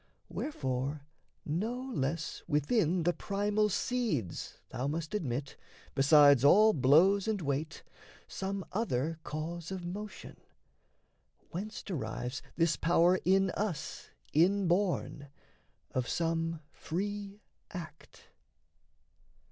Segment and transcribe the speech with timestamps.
[0.29, 1.05] Wherefore
[1.45, 5.57] no less within the primal seeds Thou must admit,
[5.93, 7.83] besides all blows and weight,
[8.27, 10.37] Some other cause of motion,
[11.51, 15.27] whence derives This power in us inborn,
[15.91, 18.29] of some free act.